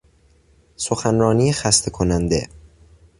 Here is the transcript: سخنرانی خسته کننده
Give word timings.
سخنرانی 0.75 1.53
خسته 1.53 1.91
کننده 1.91 2.49